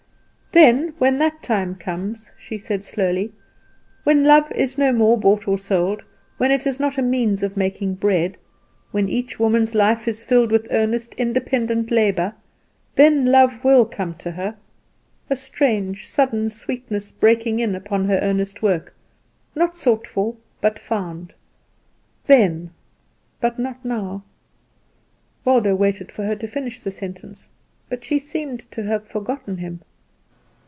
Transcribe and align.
"Then 0.53 0.93
when 0.97 1.17
that 1.19 1.41
time 1.41 1.75
comes," 1.75 2.29
she 2.37 2.57
said 2.57 2.85
lowly, 2.97 3.31
"when 4.03 4.25
love 4.25 4.51
is 4.51 4.77
no 4.77 4.91
more 4.91 5.17
bought 5.17 5.47
or 5.47 5.57
sold, 5.57 6.03
when 6.35 6.51
it 6.51 6.67
is 6.67 6.77
not 6.77 6.97
a 6.97 7.01
means 7.01 7.41
of 7.41 7.55
making 7.55 7.93
bread, 7.95 8.35
when 8.91 9.07
each 9.07 9.39
woman's 9.39 9.73
life 9.73 10.09
is 10.09 10.23
filled 10.25 10.51
with 10.51 10.67
earnest, 10.69 11.13
independent 11.17 11.89
labour, 11.89 12.33
then 12.95 13.27
love 13.27 13.63
will 13.63 13.85
come 13.85 14.13
to 14.15 14.31
her, 14.31 14.57
a 15.29 15.37
strange, 15.37 16.05
sudden 16.05 16.49
sweetness 16.49 17.11
breaking 17.11 17.59
in 17.59 17.73
upon 17.73 18.03
her 18.09 18.19
earnest 18.21 18.61
work; 18.61 18.93
not 19.55 19.73
sought 19.77 20.05
for, 20.05 20.35
but 20.59 20.77
found. 20.77 21.33
Then, 22.25 22.71
but 23.39 23.57
not 23.57 23.85
now" 23.85 24.21
Waldo 25.45 25.75
waited 25.75 26.11
for 26.11 26.25
her 26.25 26.35
to 26.35 26.45
finish 26.45 26.81
the 26.81 26.91
sentence, 26.91 27.49
but 27.87 28.03
she 28.03 28.19
seemed 28.19 28.59
to 28.71 28.83
have 28.83 29.07
forgotten 29.07 29.55
him. 29.57 29.79